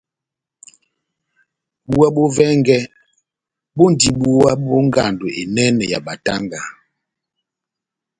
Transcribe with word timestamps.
Búwa 1.87 2.07
bó 2.15 2.23
vɛngɛ 2.37 2.77
bondi 3.75 4.09
búwa 4.19 4.51
bó 4.63 4.75
ngando 4.87 5.25
enɛnɛ 5.41 5.83
ya 5.91 5.99
batanga. 6.05 6.61